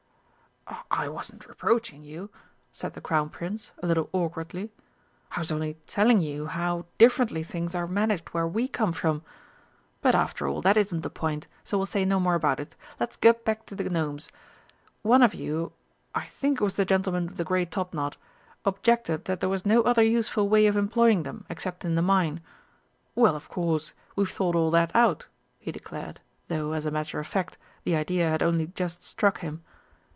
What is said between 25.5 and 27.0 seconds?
he declared, though, as a